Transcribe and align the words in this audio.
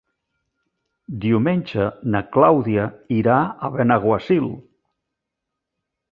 Diumenge 1.25 1.83
na 2.15 2.21
Clàudia 2.37 2.85
irà 3.17 3.35
a 3.67 3.71
Benaguasil. 3.75 4.47